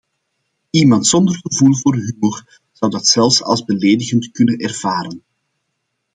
[0.69, 5.23] Iemand zonder gevoel voor humor zou dat zelfs als beledigend kunnen ervaren.